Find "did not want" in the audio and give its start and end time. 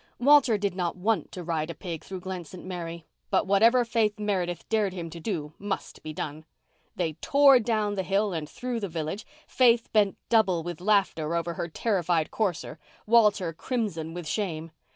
0.57-1.31